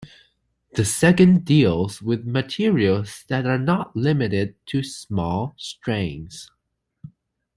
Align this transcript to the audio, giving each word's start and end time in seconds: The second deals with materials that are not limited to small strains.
The 0.73 0.83
second 0.83 1.45
deals 1.45 2.01
with 2.01 2.25
materials 2.25 3.23
that 3.27 3.45
are 3.45 3.59
not 3.59 3.95
limited 3.95 4.55
to 4.65 4.81
small 4.81 5.53
strains. 5.57 6.49